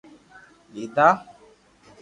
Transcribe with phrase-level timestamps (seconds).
[0.73, 1.07] ڏیڌا